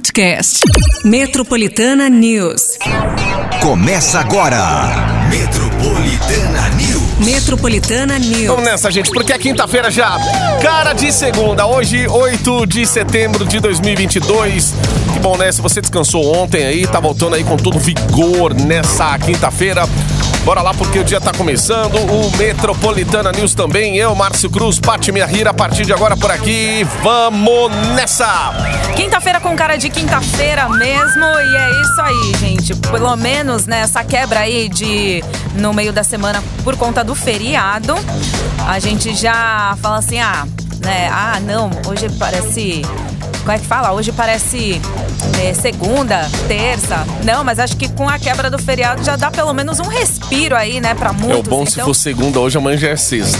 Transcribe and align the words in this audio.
podcast. 0.00 0.60
Metropolitana 1.04 2.08
News. 2.08 2.78
Começa 3.60 4.18
agora. 4.18 4.58
Metropolitana 5.28 6.68
News. 6.70 7.26
Metropolitana 7.26 8.18
News. 8.18 8.46
Vamos 8.46 8.64
nessa, 8.64 8.90
gente, 8.90 9.10
porque 9.10 9.30
é 9.30 9.38
quinta-feira 9.38 9.90
já. 9.90 10.16
Cara 10.62 10.94
de 10.94 11.12
segunda, 11.12 11.66
hoje, 11.66 12.08
8 12.08 12.66
de 12.66 12.86
setembro 12.86 13.44
de 13.44 13.60
2022. 13.60 14.74
Que 15.12 15.18
bom, 15.18 15.36
né? 15.36 15.52
Se 15.52 15.60
você 15.60 15.82
descansou 15.82 16.34
ontem 16.34 16.64
aí, 16.64 16.86
tá 16.86 16.98
voltando 16.98 17.34
aí 17.34 17.44
com 17.44 17.58
todo 17.58 17.78
vigor 17.78 18.54
nessa 18.54 19.18
quinta-feira. 19.18 19.86
Bora 20.44 20.62
lá 20.62 20.72
porque 20.72 20.98
o 20.98 21.04
dia 21.04 21.20
tá 21.20 21.32
começando. 21.32 21.96
O 21.96 22.36
Metropolitana 22.36 23.30
News 23.32 23.54
também. 23.54 23.96
Eu, 23.96 24.14
Márcio 24.14 24.48
Cruz, 24.50 24.78
Pati 24.78 25.12
Minha 25.12 25.26
Rira, 25.26 25.50
a 25.50 25.54
partir 25.54 25.84
de 25.84 25.92
agora 25.92 26.16
por 26.16 26.30
aqui. 26.30 26.86
Vamos 27.02 27.70
nessa! 27.94 28.52
Quinta-feira 28.96 29.40
com 29.40 29.54
cara 29.54 29.76
de 29.76 29.88
quinta-feira 29.90 30.68
mesmo. 30.68 31.24
E 31.24 31.56
é 31.56 31.70
isso 31.82 32.00
aí, 32.00 32.34
gente. 32.40 32.74
Pelo 32.76 33.14
menos, 33.16 33.66
né, 33.66 33.80
essa 33.80 34.02
quebra 34.02 34.40
aí 34.40 34.68
de 34.68 35.22
no 35.54 35.72
meio 35.72 35.92
da 35.92 36.02
semana 36.02 36.42
por 36.64 36.76
conta 36.76 37.04
do 37.04 37.14
feriado. 37.14 37.94
A 38.66 38.78
gente 38.78 39.14
já 39.14 39.76
fala 39.80 39.98
assim, 39.98 40.20
ah, 40.20 40.46
né? 40.80 41.08
Ah, 41.12 41.38
não, 41.40 41.70
hoje 41.86 42.08
parece 42.18 42.82
como 43.40 43.52
é 43.52 43.58
que 43.58 43.66
fala? 43.66 43.92
Hoje 43.92 44.12
parece 44.12 44.80
é, 45.42 45.54
segunda, 45.54 46.28
terça. 46.46 47.06
Não, 47.24 47.42
mas 47.42 47.58
acho 47.58 47.76
que 47.76 47.88
com 47.88 48.08
a 48.08 48.18
quebra 48.18 48.50
do 48.50 48.58
feriado 48.58 49.02
já 49.02 49.16
dá 49.16 49.30
pelo 49.30 49.52
menos 49.52 49.80
um 49.80 49.88
respiro 49.88 50.54
aí, 50.56 50.80
né, 50.80 50.94
pra 50.94 51.12
muitos. 51.12 51.36
É 51.36 51.40
o 51.40 51.42
bom 51.42 51.62
então... 51.62 51.66
se 51.66 51.80
for 51.80 51.94
segunda, 51.94 52.40
hoje 52.40 52.58
amanhã 52.58 52.76
já 52.76 52.88
é 52.88 52.96
sexta. 52.96 53.38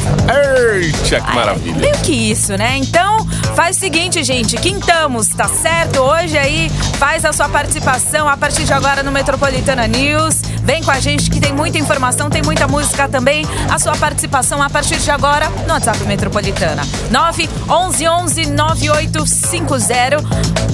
Eita, 0.75 1.21
que 1.21 1.35
maravilha. 1.35 1.77
Meio 1.77 1.99
que 1.99 2.13
isso, 2.13 2.57
né? 2.57 2.77
Então, 2.77 3.27
faz 3.55 3.77
o 3.77 3.81
seguinte, 3.81 4.23
gente, 4.23 4.57
quintamos, 4.57 5.29
tá 5.29 5.49
certo? 5.49 6.01
Hoje 6.01 6.37
aí 6.39 6.71
faz 6.99 7.25
a 7.25 7.33
sua 7.33 7.49
participação 7.49 8.29
a 8.29 8.37
partir 8.37 8.65
de 8.65 8.73
agora 8.73 9.03
no 9.03 9.11
Metropolitana 9.11 9.87
News. 9.87 10.41
Vem 10.62 10.83
com 10.83 10.91
a 10.91 11.01
gente 11.01 11.31
que 11.31 11.41
tem 11.41 11.53
muita 11.53 11.79
informação, 11.79 12.29
tem 12.31 12.42
muita 12.42 12.69
música 12.69 13.09
também. 13.09 13.45
A 13.69 13.79
sua 13.79 13.97
participação 13.97 14.62
a 14.62 14.69
partir 14.70 14.98
de 14.98 15.11
agora 15.11 15.48
no 15.67 15.73
WhatsApp 15.73 15.98
Metropolitana. 16.05 16.83
9 17.11 17.48
11 17.69 18.09
11 18.09 18.47
9850. 18.51 20.19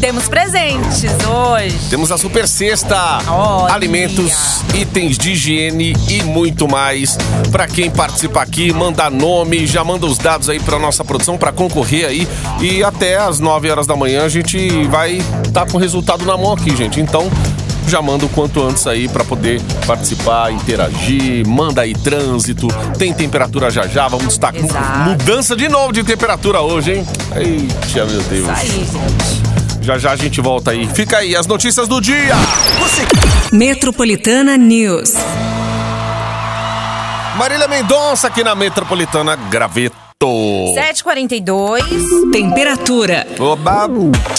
Temos 0.01 0.29
presentes 0.29 1.05
hoje. 1.27 1.79
Temos 1.89 2.13
a 2.13 2.19
super 2.19 2.47
cesta, 2.47 3.19
Olha. 3.29 3.75
alimentos, 3.75 4.63
itens 4.75 5.17
de 5.17 5.33
higiene 5.33 5.97
e 6.09 6.23
muito 6.23 6.69
mais. 6.69 7.17
Pra 7.51 7.67
quem 7.67 7.91
participa 7.91 8.43
aqui, 8.43 8.73
manda 8.73 9.09
nome, 9.09 9.67
já 9.67 9.83
manda 9.83 10.05
os 10.07 10.19
dados 10.19 10.51
aí 10.51 10.61
pra 10.61 10.79
nossa 10.79 11.05
produção 11.05 11.39
pra 11.39 11.53
concorrer 11.53 12.07
aí 12.07 12.29
e 12.61 12.76
até 12.83 13.17
às 13.17 13.41
9 13.41 13.71
horas 13.71 13.87
da 13.87 13.97
manhã 13.97 14.25
a 14.25 14.29
gente 14.29 14.85
vai 14.89 15.17
estar 15.17 15.65
tá 15.65 15.67
com 15.67 15.77
o 15.77 15.81
resultado 15.81 16.25
na 16.25 16.37
mão 16.37 16.53
aqui, 16.53 16.75
gente. 16.77 17.01
Então, 17.01 17.31
já 17.89 18.03
manda 18.03 18.27
o 18.27 18.29
quanto 18.29 18.63
antes 18.63 18.87
aí 18.87 19.09
para 19.09 19.25
poder 19.25 19.61
participar, 19.87 20.53
interagir, 20.53 21.47
manda 21.47 21.83
aí 21.83 21.95
trânsito, 21.95 22.69
tem 22.99 23.13
temperatura 23.13 23.71
já 23.71 23.87
já, 23.87 24.09
vamos 24.09 24.35
estar 24.35 24.53
com 24.53 24.67
mudança 25.09 25.55
de 25.55 25.69
novo 25.69 25.93
de 25.93 26.03
temperatura 26.03 26.61
hoje, 26.61 26.95
hein? 26.95 27.07
Eita, 27.37 28.05
meu 28.07 28.23
Deus. 28.23 28.43
Isso 28.43 28.51
aí, 28.51 28.69
gente. 28.69 29.47
Já 29.87 29.99
já 29.99 30.11
a 30.11 30.17
gente 30.17 30.41
volta 30.41 30.73
aí. 30.73 30.89
Fica 30.89 31.19
aí 31.19 31.37
as 31.37 31.47
notícias 31.47 31.87
do 31.87 32.01
dia. 32.01 32.35
Metropolitana 33.53 34.57
News. 34.57 35.15
Marília 37.37 37.69
Mendonça 37.69 38.27
aqui 38.27 38.43
na 38.43 38.55
Metropolitana 38.55 39.37
Graveto. 39.37 40.06
7h42. 40.22 42.31
Temperatura. 42.33 43.27
Oba. 43.39 43.86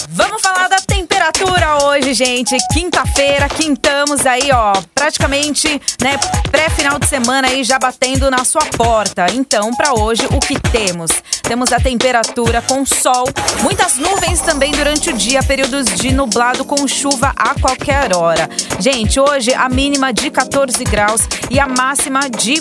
Vamos 0.08 0.42
falar 0.42 0.66
da 0.66 0.78
temperatura 0.78 1.84
hoje, 1.84 2.14
gente. 2.14 2.56
Quinta-feira, 2.72 3.48
quintamos 3.48 4.26
aí, 4.26 4.50
ó, 4.50 4.72
praticamente, 4.92 5.80
né, 6.02 6.18
pré-final 6.50 6.98
de 6.98 7.06
semana 7.06 7.46
aí 7.46 7.62
já 7.62 7.78
batendo 7.78 8.28
na 8.28 8.44
sua 8.44 8.64
porta. 8.76 9.26
Então, 9.32 9.72
pra 9.74 9.92
hoje, 9.92 10.26
o 10.32 10.40
que 10.40 10.58
temos? 10.58 11.12
Temos 11.44 11.72
a 11.72 11.78
temperatura 11.78 12.60
com 12.60 12.84
sol, 12.84 13.28
muitas 13.62 13.98
nuvens 13.98 14.40
também 14.40 14.72
durante 14.72 15.10
o 15.10 15.12
dia, 15.12 15.44
períodos 15.44 15.86
de 15.94 16.12
nublado 16.12 16.64
com 16.64 16.88
chuva 16.88 17.32
a 17.36 17.54
qualquer 17.54 18.16
hora. 18.16 18.50
Gente, 18.80 19.20
hoje 19.20 19.54
a 19.54 19.68
mínima 19.68 20.12
de 20.12 20.28
14 20.28 20.82
graus 20.82 21.20
e 21.48 21.60
a 21.60 21.68
máxima 21.68 22.28
de 22.28 22.60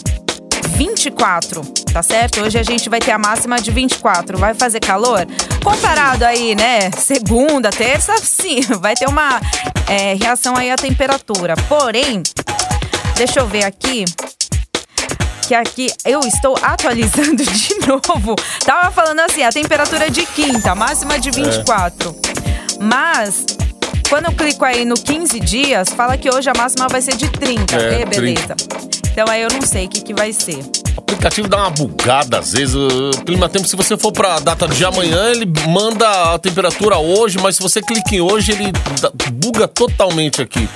24, 0.77 1.61
tá 1.91 2.03
certo? 2.03 2.41
Hoje 2.41 2.59
a 2.59 2.61
gente 2.63 2.88
vai 2.88 2.99
ter 2.99 3.09
a 3.11 3.17
máxima 3.17 3.59
de 3.59 3.71
24. 3.71 4.38
Vai 4.38 4.53
fazer 4.53 4.79
calor? 4.79 5.25
Comparado 5.63 6.23
aí, 6.23 6.53
né? 6.55 6.91
Segunda, 6.91 7.71
terça, 7.71 8.15
sim, 8.19 8.61
vai 8.79 8.95
ter 8.95 9.09
uma 9.09 9.41
é, 9.88 10.13
reação 10.13 10.55
aí 10.55 10.69
à 10.69 10.75
temperatura. 10.75 11.55
Porém, 11.67 12.21
deixa 13.15 13.39
eu 13.39 13.47
ver 13.47 13.65
aqui. 13.65 14.05
Que 15.47 15.55
aqui 15.55 15.91
eu 16.05 16.19
estou 16.19 16.55
atualizando 16.61 17.41
de 17.44 17.75
novo. 17.88 18.35
Tava 18.63 18.91
falando 18.91 19.21
assim, 19.21 19.41
a 19.41 19.49
temperatura 19.49 20.11
de 20.11 20.27
quinta, 20.27 20.75
máxima 20.75 21.19
de 21.19 21.31
24. 21.31 22.15
Mas 22.79 23.47
quando 24.09 24.25
eu 24.25 24.31
clico 24.33 24.63
aí 24.63 24.85
no 24.85 24.95
15 24.95 25.39
dias, 25.39 25.89
fala 25.89 26.17
que 26.17 26.29
hoje 26.29 26.47
a 26.51 26.53
máxima 26.55 26.88
vai 26.88 27.01
ser 27.01 27.15
de 27.15 27.29
30. 27.29 27.75
É, 27.75 28.01
É, 28.01 28.05
beleza. 28.05 28.55
Então 29.17 29.33
aí 29.33 29.41
eu 29.41 29.50
não 29.51 29.63
sei 29.63 29.88
o 29.88 29.89
que, 29.89 30.01
que 30.01 30.13
vai 30.13 30.31
ser. 30.31 30.59
O 30.95 31.00
aplicativo 31.00 31.47
dá 31.47 31.57
uma 31.57 31.72
bugada 31.72 32.38
às 32.38 32.53
vezes. 32.53 32.75
O 32.75 33.09
clima 33.25 33.50
tempo, 33.50 33.67
se 33.67 33.75
você 33.75 33.97
for 33.97 34.11
pra 34.11 34.38
data 34.38 34.67
de 34.67 34.85
amanhã, 34.85 35.31
ele 35.31 35.51
manda 35.67 36.35
a 36.35 36.38
temperatura 36.38 37.00
hoje, 37.00 37.39
mas 37.41 37.56
se 37.56 37.63
você 37.63 37.81
clica 37.81 38.13
em 38.13 38.22
hoje, 38.22 38.51
ele 38.51 38.72
buga 39.33 39.67
totalmente 39.67 40.39
aqui. 40.39 40.69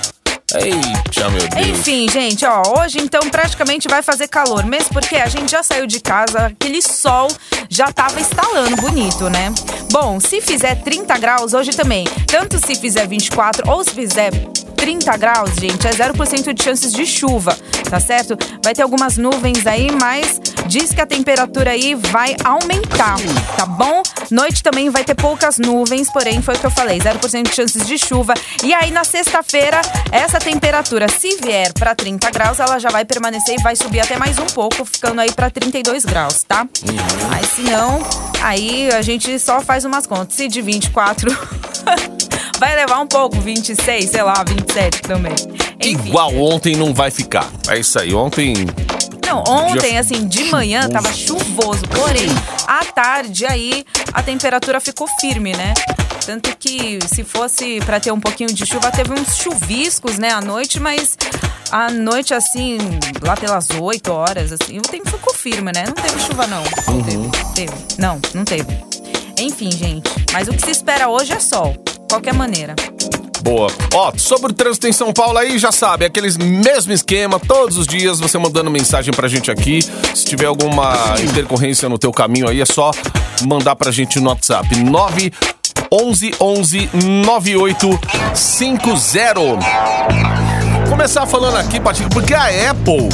Eita, 0.54 1.30
meu 1.30 1.48
Deus. 1.48 1.66
Enfim, 1.68 2.08
gente, 2.08 2.44
ó, 2.44 2.62
hoje 2.78 2.98
então 3.00 3.20
praticamente 3.30 3.88
vai 3.88 4.02
fazer 4.02 4.28
calor, 4.28 4.64
mesmo 4.64 4.90
porque 4.92 5.16
a 5.16 5.26
gente 5.26 5.50
já 5.50 5.62
saiu 5.62 5.86
de 5.86 6.00
casa, 6.00 6.46
aquele 6.46 6.82
sol 6.82 7.28
já 7.68 7.90
tava 7.90 8.20
instalando 8.20 8.76
bonito, 8.76 9.30
né? 9.30 9.52
Bom, 9.90 10.20
se 10.20 10.40
fizer 10.40 10.76
30 10.82 11.18
graus 11.18 11.54
hoje 11.54 11.70
também, 11.70 12.04
tanto 12.26 12.58
se 12.64 12.74
fizer 12.74 13.06
24 13.06 13.70
ou 13.70 13.82
se 13.82 13.90
fizer 13.90 14.30
30 14.76 15.16
graus, 15.16 15.50
gente, 15.54 15.86
é 15.86 15.90
0% 15.90 16.52
de 16.52 16.62
chances 16.62 16.92
de 16.92 17.06
chuva, 17.06 17.56
tá 17.88 18.00
certo? 18.00 18.36
Vai 18.64 18.74
ter 18.74 18.82
algumas 18.82 19.16
nuvens 19.16 19.64
aí, 19.64 19.88
mas 19.92 20.40
diz 20.66 20.92
que 20.92 21.00
a 21.00 21.06
temperatura 21.06 21.70
aí 21.70 21.94
vai 21.94 22.34
aumentar, 22.44 23.16
tá 23.56 23.64
bom? 23.64 24.02
Noite 24.28 24.60
também 24.60 24.90
vai 24.90 25.04
ter 25.04 25.14
poucas 25.14 25.56
nuvens, 25.56 26.10
porém 26.10 26.42
foi 26.42 26.56
o 26.56 26.58
que 26.58 26.66
eu 26.66 26.70
falei, 26.70 26.98
0% 26.98 27.48
de 27.48 27.54
chances 27.54 27.86
de 27.86 27.96
chuva. 27.96 28.34
E 28.64 28.74
aí 28.74 28.90
na 28.90 29.04
sexta-feira, 29.04 29.80
essa 30.10 30.40
temperatura, 30.42 31.06
se 31.08 31.36
vier 31.36 31.72
para 31.72 31.94
30 31.94 32.30
graus, 32.30 32.58
ela 32.58 32.78
já 32.78 32.90
vai 32.90 33.04
permanecer 33.04 33.56
e 33.58 33.62
vai 33.62 33.76
subir 33.76 34.00
até 34.00 34.18
mais 34.18 34.38
um 34.38 34.46
pouco, 34.46 34.84
ficando 34.84 35.20
aí 35.20 35.30
para 35.30 35.48
32 35.48 36.04
graus, 36.04 36.42
tá? 36.42 36.66
Mas 37.30 37.46
se 37.50 37.62
não, 37.62 38.02
aí 38.42 38.90
a 38.90 39.00
gente 39.02 39.38
só 39.38 39.60
faz 39.60 39.84
umas 39.84 40.06
contas. 40.06 40.34
Se 40.34 40.48
de 40.48 40.60
24 40.60 41.30
vai 42.58 42.74
levar 42.74 42.98
um 43.00 43.06
pouco, 43.06 43.40
26, 43.40 44.10
sei 44.10 44.22
lá, 44.22 44.44
27 44.46 45.02
também. 45.02 45.32
Enfim. 45.80 46.08
Igual 46.08 46.34
ontem 46.36 46.76
não 46.76 46.92
vai 46.92 47.10
ficar. 47.10 47.48
É 47.68 47.78
isso 47.78 47.98
aí. 47.98 48.12
Ontem. 48.12 48.54
Não, 49.24 49.42
ontem, 49.48 49.96
assim, 49.98 50.26
de 50.26 50.44
manhã 50.44 50.88
tava 50.88 51.12
chuvoso, 51.12 51.82
porém, 51.88 52.28
à 52.66 52.84
tarde 52.84 53.46
aí 53.46 53.84
a 54.12 54.22
temperatura 54.22 54.80
ficou 54.80 55.06
firme, 55.20 55.52
né? 55.56 55.72
Tanto 56.24 56.56
que 56.56 56.98
se 57.12 57.24
fosse 57.24 57.80
pra 57.80 57.98
ter 57.98 58.12
um 58.12 58.20
pouquinho 58.20 58.52
de 58.52 58.64
chuva, 58.64 58.90
teve 58.90 59.12
uns 59.12 59.36
chuviscos, 59.36 60.18
né, 60.18 60.30
à 60.30 60.40
noite, 60.40 60.78
mas 60.78 61.16
à 61.70 61.90
noite, 61.90 62.32
assim, 62.32 62.78
lá 63.22 63.36
pelas 63.36 63.68
8 63.70 64.12
horas, 64.12 64.52
assim, 64.52 64.78
o 64.78 64.82
tempo 64.82 65.10
ficou 65.10 65.34
firme, 65.34 65.72
né? 65.74 65.84
Não 65.86 65.94
teve 65.94 66.20
chuva, 66.20 66.46
não. 66.46 66.62
Não 66.86 67.02
teve, 67.02 67.30
teve. 67.54 67.72
Não, 67.98 68.20
não 68.34 68.44
teve. 68.44 68.68
Enfim, 69.38 69.70
gente, 69.72 70.10
mas 70.32 70.46
o 70.46 70.52
que 70.52 70.62
se 70.62 70.70
espera 70.70 71.08
hoje 71.08 71.32
é 71.32 71.40
sol, 71.40 71.74
qualquer 72.08 72.34
maneira. 72.34 72.76
Boa. 73.42 73.68
Ó, 73.92 74.12
sobre 74.16 74.52
o 74.52 74.54
trânsito 74.54 74.86
em 74.86 74.92
São 74.92 75.12
Paulo 75.12 75.36
aí, 75.36 75.58
já 75.58 75.72
sabe, 75.72 76.04
aqueles 76.04 76.36
mesmo 76.36 76.92
esquema, 76.92 77.40
todos 77.40 77.76
os 77.76 77.88
dias 77.88 78.20
você 78.20 78.38
mandando 78.38 78.70
mensagem 78.70 79.12
pra 79.12 79.26
gente 79.26 79.50
aqui. 79.50 79.80
Se 80.14 80.24
tiver 80.24 80.46
alguma 80.46 80.94
intercorrência 81.20 81.88
no 81.88 81.98
teu 81.98 82.12
caminho 82.12 82.48
aí, 82.48 82.60
é 82.60 82.66
só 82.66 82.92
mandar 83.44 83.74
pra 83.74 83.90
gente 83.90 84.20
no 84.20 84.28
WhatsApp. 84.28 84.76
9 84.76 85.32
11 85.92 86.32
11 86.40 86.88
9850. 87.26 89.58
Começar 90.88 91.26
falando 91.26 91.58
aqui, 91.58 91.78
Patinho, 91.78 92.08
porque 92.08 92.32
a 92.32 92.46
Apple, 92.70 93.10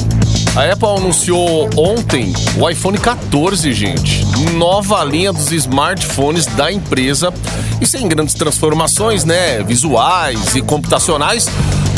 a 0.55 0.73
Apple 0.73 0.89
anunciou 0.89 1.69
ontem 1.77 2.33
o 2.57 2.71
iPhone 2.71 2.97
14, 2.97 3.73
gente. 3.73 4.25
Nova 4.55 5.03
linha 5.03 5.33
dos 5.33 5.51
smartphones 5.51 6.47
da 6.47 6.71
empresa. 6.71 7.35
E 7.81 7.87
sem 7.87 8.07
grandes 8.07 8.35
transformações, 8.35 9.25
né? 9.25 9.61
Visuais 9.65 10.55
e 10.55 10.63
computacionais. 10.63 11.49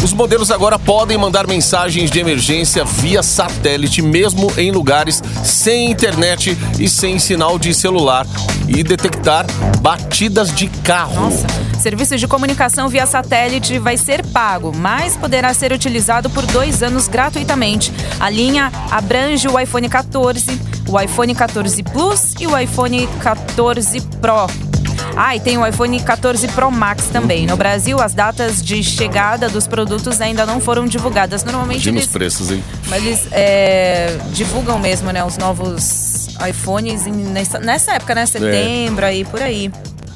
Os 0.03 0.15
modelos 0.15 0.51
agora 0.51 0.79
podem 0.79 1.19
mandar 1.19 1.47
mensagens 1.47 2.11
de 2.11 2.19
emergência 2.19 2.85
via 2.85 3.23
satélite, 3.23 4.01
mesmo 4.01 4.51
em 4.57 4.71
lugares 4.71 5.23
sem 5.45 5.91
internet 5.91 6.57
e 6.79 6.89
sem 6.89 7.19
sinal 7.19 7.59
de 7.59 7.75
celular, 7.75 8.27
e 8.67 8.83
detectar 8.83 9.47
batidas 9.81 10.55
de 10.55 10.69
carro. 10.69 11.15
Nossa, 11.15 11.47
Serviço 11.81 12.17
de 12.17 12.27
comunicação 12.29 12.89
via 12.89 13.07
satélite 13.07 13.79
vai 13.79 13.97
ser 13.97 14.25
pago, 14.27 14.73
mas 14.75 15.17
poderá 15.17 15.53
ser 15.55 15.73
utilizado 15.73 16.29
por 16.31 16.45
dois 16.47 16.83
anos 16.83 17.09
gratuitamente. 17.09 17.93
A 18.19 18.29
linha 18.29 18.71
abrange 18.91 19.49
o 19.49 19.59
iPhone 19.59 19.89
14, 19.89 20.61
o 20.89 21.01
iPhone 21.01 21.35
14 21.35 21.83
Plus 21.83 22.35
e 22.39 22.47
o 22.47 22.57
iPhone 22.59 23.07
14 23.23 24.01
Pro. 24.21 24.70
Ah, 25.17 25.35
e 25.37 25.41
tem 25.41 25.59
o 25.59 25.67
iPhone 25.67 26.01
14 26.01 26.49
Pro 26.49 26.71
Max 26.71 27.07
também. 27.07 27.47
No 27.47 27.57
Brasil, 27.57 28.01
as 28.01 28.15
datas 28.15 28.63
de 28.63 28.83
chegada 28.83 29.49
dos 29.49 29.67
produtos 29.67 30.21
ainda 30.21 30.47
não 30.47 30.61
foram 30.61 30.87
divulgadas. 30.87 31.45
Normalmente 31.45 31.77
Imagina 31.77 31.99
os 31.99 32.05
eles, 32.05 32.13
preços, 32.13 32.51
hein? 32.51 32.63
mas 32.89 33.05
eles 33.05 33.29
é, 33.33 34.17
divulgam 34.33 34.79
mesmo, 34.79 35.11
né, 35.11 35.25
os 35.25 35.37
novos 35.37 36.29
iPhones 36.49 37.07
em- 37.07 37.13
nessa, 37.13 37.59
nessa 37.59 37.93
época, 37.93 38.15
né, 38.15 38.25
setembro 38.27 39.05
aí 39.05 39.25
por 39.25 39.43
aí. 39.43 39.71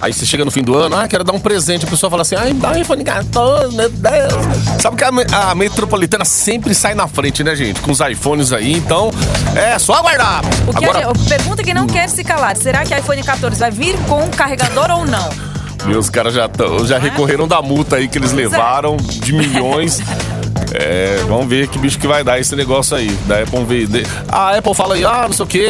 Aí 0.04 0.12
você 0.12 0.26
chega 0.26 0.44
no 0.44 0.50
fim 0.50 0.62
do 0.62 0.76
ano, 0.76 0.94
ah, 0.96 1.08
quero 1.08 1.24
dar 1.24 1.32
um 1.32 1.40
presente. 1.40 1.86
A 1.86 1.88
pessoa 1.88 2.10
fala 2.10 2.20
assim, 2.20 2.34
ai, 2.34 2.52
dá 2.52 2.72
um 2.72 2.76
iPhone 2.76 3.02
14, 3.02 3.74
meu 3.74 3.88
Deus. 3.88 4.34
Sabe 4.78 4.96
que 4.98 5.02
a, 5.02 5.50
a 5.50 5.54
Metropolitana 5.54 6.26
sempre 6.26 6.74
sai 6.74 6.94
na 6.94 7.08
frente, 7.08 7.42
né, 7.42 7.56
gente? 7.56 7.80
Com 7.80 7.90
os 7.90 8.00
iPhones 8.00 8.52
aí, 8.52 8.74
então 8.74 9.10
é 9.56 9.78
só 9.78 9.94
aguardar. 9.94 10.42
O 10.68 10.74
que 10.74 10.84
Agora, 10.84 11.06
gente- 11.14 11.26
pergunta 11.26 11.62
que 11.62 11.72
não 11.72 11.86
quer 11.86 12.06
se 12.10 12.22
calar: 12.22 12.54
será 12.54 12.84
que 12.84 12.94
iPhone 12.94 13.22
14 13.22 13.58
vai 13.58 13.70
vir 13.70 13.96
com 14.06 14.28
carregador 14.28 14.90
ou 14.90 15.06
não? 15.06 15.54
meus 15.86 16.08
caras 16.10 16.32
já, 16.34 16.48
tão- 16.48 16.86
já 16.86 16.98
recorreram 16.98 17.46
da 17.48 17.60
multa 17.62 17.96
aí 17.96 18.06
que 18.08 18.16
eles 18.18 18.32
é. 18.32 18.36
levaram 18.36 18.98
de 18.98 19.32
milhões. 19.32 20.00
É, 20.76 21.22
vamos 21.28 21.46
ver 21.46 21.68
que 21.68 21.78
bicho 21.78 21.96
que 22.00 22.06
vai 22.06 22.24
dar 22.24 22.40
esse 22.40 22.56
negócio 22.56 22.96
aí. 22.96 23.08
Da 23.28 23.42
Apple 23.42 23.64
vender. 23.64 24.06
A 24.28 24.56
Apple 24.56 24.74
fala 24.74 24.96
aí, 24.96 25.04
ah, 25.04 25.22
não 25.26 25.32
sei 25.32 25.44
o 25.44 25.46
que, 25.46 25.68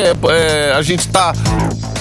a 0.75 0.81
gente 0.81 1.07
tá. 1.09 1.35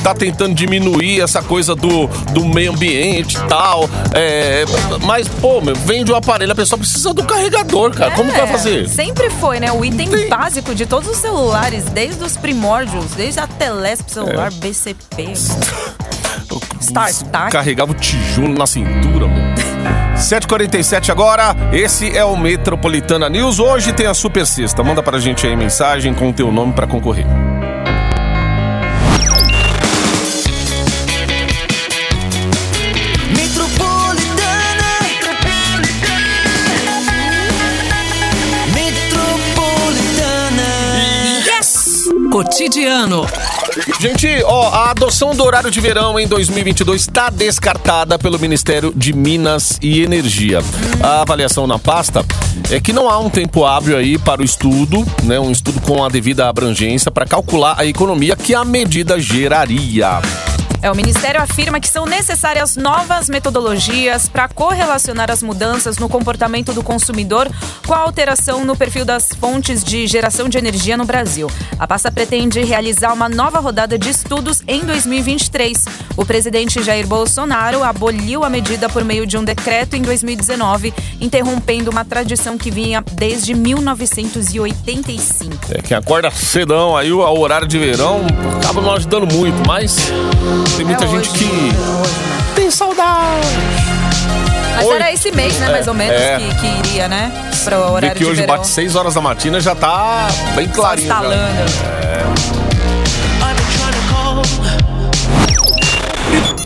Tá 0.04 0.14
tentando 0.14 0.54
diminuir 0.54 1.22
essa 1.22 1.42
coisa 1.42 1.74
do, 1.76 2.08
do 2.34 2.46
meio 2.46 2.72
ambiente 2.74 3.38
e 3.38 3.42
tal. 3.48 3.90
É, 4.14 4.66
mas, 5.06 5.28
pô, 5.28 5.62
meu, 5.62 5.76
vende 5.76 6.12
o 6.12 6.16
aparelho, 6.16 6.52
a 6.52 6.56
pessoa 6.56 6.78
precisa 6.78 7.14
do 7.14 7.24
carregador, 7.24 7.92
cara. 7.92 8.12
Como 8.12 8.30
que 8.32 8.38
vai 8.38 8.48
É, 8.50 8.52
fazer? 8.52 8.90
Sempre 8.90 9.30
foi, 9.30 9.60
né? 9.60 9.72
O 9.72 9.84
item 9.86 10.10
Tem. 10.10 10.28
básico 10.30 10.76
de 10.76 10.86
todos 10.86 11.08
os 11.10 11.18
celulares, 11.18 11.86
desde 11.86 12.24
os 12.24 12.36
primórdios, 12.36 13.06
desde 13.16 13.40
a 13.40 13.48
Telesp 13.48 14.10
celular, 14.10 14.48
É. 14.48 14.56
BCP. 14.56 15.34
Startup. 16.82 17.50
Carregava 17.52 17.92
o 17.92 17.96
tijolo 17.96 18.54
na 18.58 18.68
cintura, 18.68 19.28
meu. 19.28 19.54
7h47 20.18 21.10
agora, 21.10 21.56
esse 21.72 22.16
é 22.16 22.24
o 22.24 22.38
Metropolitana 22.38 23.30
News. 23.30 23.60
Hoje 23.60 23.92
tem 23.94 24.06
a 24.06 24.14
Super 24.14 24.46
Sexta. 24.46 24.84
Manda 24.84 25.02
pra 25.02 25.18
gente 25.20 25.46
aí 25.48 25.56
mensagem 25.56 26.14
com 26.14 26.30
o 26.30 26.34
teu 26.34 26.52
nome 26.52 26.74
pra 26.74 26.86
concorrer. 26.86 27.26
Cotidiano. 42.54 43.26
Gente, 44.00 44.28
ó, 44.46 44.70
a 44.70 44.92
adoção 44.92 45.34
do 45.34 45.44
horário 45.44 45.72
de 45.72 45.82
verão 45.82 46.20
em 46.20 46.28
2022 46.28 47.02
está 47.02 47.32
descartada 47.32 48.20
pelo 48.20 48.38
Ministério 48.38 48.94
de 48.96 49.12
Minas 49.12 49.80
e 49.82 50.04
Energia. 50.04 50.60
A 51.02 51.22
avaliação 51.22 51.66
na 51.66 51.80
pasta 51.80 52.24
é 52.70 52.80
que 52.80 52.94
não 52.94 53.10
há 53.10 53.18
um 53.18 53.28
tempo 53.28 53.66
hábil 53.66 53.98
aí 53.98 54.20
para 54.20 54.40
o 54.40 54.46
estudo, 54.46 55.04
né, 55.24 55.40
um 55.40 55.52
estudo 55.52 55.82
com 55.82 56.04
a 56.04 56.10
devida 56.10 56.48
abrangência 56.48 57.10
para 57.10 57.26
calcular 57.26 57.74
a 57.76 57.88
economia 57.88 58.36
que 58.36 58.54
a 58.54 58.64
medida 58.64 59.20
geraria. 59.20 60.22
É, 60.84 60.92
o 60.92 60.96
Ministério 60.96 61.42
afirma 61.42 61.80
que 61.80 61.88
são 61.88 62.06
necessárias 62.06 62.76
novas 62.76 63.30
metodologias 63.30 64.28
para 64.28 64.50
correlacionar 64.50 65.32
as 65.32 65.42
mudanças 65.42 65.98
no 65.98 66.10
comportamento 66.10 66.74
do 66.74 66.84
consumidor 66.84 67.50
com 67.88 67.94
a 67.94 68.00
alteração 68.00 68.66
no 68.66 68.76
perfil 68.76 69.06
das 69.06 69.30
fontes 69.30 69.82
de 69.82 70.06
geração 70.06 70.50
de 70.50 70.58
energia 70.58 70.98
no 70.98 71.06
Brasil. 71.06 71.50
A 71.80 71.88
pasta 71.88 72.12
pretende 72.12 72.62
realizar 72.62 73.14
uma 73.14 73.30
nova 73.30 73.62
rodada 73.62 73.98
de 73.98 74.10
estudos 74.10 74.62
em 74.68 74.82
2023. 74.82 75.86
O 76.18 76.26
presidente 76.26 76.84
Jair 76.84 77.08
Bolsonaro 77.08 77.82
aboliu 77.82 78.44
a 78.44 78.50
medida 78.50 78.90
por 78.90 79.06
meio 79.06 79.26
de 79.26 79.38
um 79.38 79.44
decreto 79.46 79.96
em 79.96 80.02
2019, 80.02 80.94
interrompendo 81.22 81.92
uma 81.92 82.04
tradição 82.04 82.58
que 82.58 82.70
vinha 82.70 83.02
desde 83.14 83.54
1985. 83.54 85.54
É, 85.70 85.82
quem 85.82 85.96
acorda 85.96 86.30
cedão 86.30 86.98
aí, 86.98 87.10
o 87.10 87.40
horário 87.40 87.70
de 87.70 87.80
verão, 87.80 88.20
acaba 88.58 88.82
não 88.82 88.94
ajudando 88.94 89.34
muito, 89.34 89.66
mas 89.66 90.12
tem 90.76 90.86
muita 90.86 91.06
É 91.06 91.08
gente 91.08 91.30
hoje, 91.30 91.40
que 91.40 91.46
é 91.46 91.48
hoje, 91.48 91.72
né? 91.72 92.04
tem 92.56 92.70
saudade. 92.72 93.48
Mas 94.76 94.88
Oi. 94.88 94.96
era 94.96 95.14
esse 95.14 95.32
mês, 95.32 95.58
né, 95.60 95.70
mais 95.70 95.88
ou 95.88 95.94
menos, 95.94 96.20
é. 96.20 96.38
que, 96.38 96.56
que 96.56 96.66
iria, 96.90 97.08
né? 97.08 97.32
Para 97.64 97.78
o 97.80 97.84
Vê 97.84 97.90
horário 97.92 98.18
que 98.18 98.24
de 98.24 98.30
hoje 98.30 98.42
verão. 98.42 98.56
bate 98.58 98.68
6 98.68 98.96
horas 98.96 99.14
da 99.14 99.22
matina 99.22 99.60
já 99.62 99.76
tá 99.76 100.28
bem 100.56 100.68
clarinho. 100.68 101.08
já. 101.08 101.14
Instalando. 101.16 101.44
Call 104.10 104.42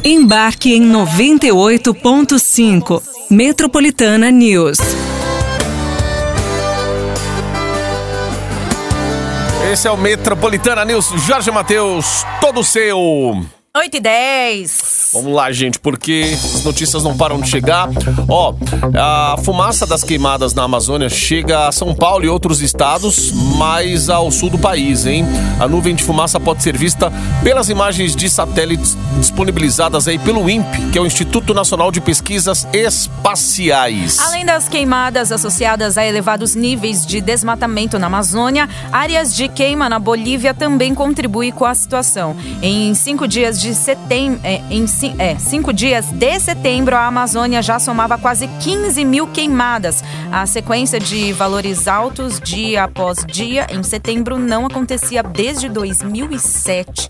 Embarque 0.05 0.73
em 0.73 0.89
98.5. 0.91 3.01
Metropolitana 3.29 4.31
News. 4.31 4.77
Esse 9.71 9.87
é 9.87 9.91
o 9.91 9.97
Metropolitana 9.97 10.85
News. 10.85 11.09
Jorge 11.25 11.51
Matheus, 11.51 12.25
todo 12.39 12.63
seu. 12.63 12.97
8 13.77 13.97
e 13.97 13.99
10. 13.99 14.86
Vamos 15.13 15.33
lá, 15.33 15.51
gente, 15.51 15.79
porque 15.79 16.23
as 16.33 16.63
notícias 16.63 17.01
não 17.01 17.15
param 17.15 17.39
de 17.39 17.49
chegar. 17.49 17.87
Ó, 18.27 18.53
a 18.93 19.37
fumaça 19.41 19.85
das 19.85 20.03
queimadas 20.03 20.53
na 20.53 20.63
Amazônia 20.63 21.07
chega 21.07 21.67
a 21.67 21.71
São 21.71 21.95
Paulo 21.95 22.25
e 22.25 22.27
outros 22.27 22.61
estados, 22.61 23.31
mais 23.31 24.09
ao 24.09 24.29
sul 24.31 24.49
do 24.49 24.57
país, 24.57 25.05
hein? 25.05 25.25
A 25.59 25.67
nuvem 25.67 25.95
de 25.95 26.03
fumaça 26.03 26.39
pode 26.39 26.61
ser 26.61 26.77
vista 26.77 27.11
pelas 27.41 27.69
imagens 27.69 28.15
de 28.15 28.29
satélites 28.29 28.97
disponibilizadas 29.17 30.07
aí 30.07 30.19
pelo 30.19 30.49
INPE, 30.49 30.91
que 30.91 30.97
é 30.97 31.01
o 31.01 31.05
Instituto 31.05 31.53
Nacional 31.53 31.89
de 31.89 32.01
Pesquisas 32.01 32.67
Espaciais. 32.73 34.19
Além 34.19 34.45
das 34.45 34.67
queimadas 34.67 35.31
associadas 35.31 35.97
a 35.97 36.05
elevados 36.05 36.53
níveis 36.53 37.05
de 37.05 37.21
desmatamento 37.21 37.97
na 37.97 38.07
Amazônia, 38.07 38.67
áreas 38.91 39.33
de 39.33 39.47
queima 39.47 39.87
na 39.87 39.99
Bolívia 39.99 40.53
também 40.53 40.93
contribuem 40.93 41.51
com 41.51 41.65
a 41.65 41.73
situação. 41.73 42.35
Em 42.61 42.93
cinco 42.93 43.27
dias 43.27 43.59
de 43.59 43.73
setembro, 43.73 44.39
é, 44.43 44.61
em 44.69 44.85
é, 45.19 45.37
cinco 45.37 45.71
dias 45.71 46.05
de 46.11 46.39
setembro, 46.39 46.95
a 46.95 47.05
Amazônia 47.05 47.61
já 47.61 47.77
somava 47.77 48.17
quase 48.17 48.47
15 48.59 49.05
mil 49.05 49.27
queimadas. 49.27 50.03
A 50.31 50.45
sequência 50.45 50.99
de 50.99 51.31
valores 51.33 51.87
altos 51.87 52.39
dia 52.39 52.85
após 52.85 53.19
dia 53.25 53.67
em 53.69 53.83
setembro 53.83 54.39
não 54.39 54.65
acontecia 54.65 55.21
desde 55.21 55.69
2007. 55.69 57.07